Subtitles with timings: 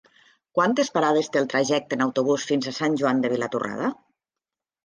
[0.59, 3.93] Quantes parades té el trajecte en autobús fins a Sant Joan de Vilatorrada?